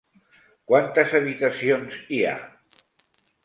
Quantes 0.71 1.13
habitacions 1.21 2.01
hi 2.17 2.25
ha? 2.31 2.35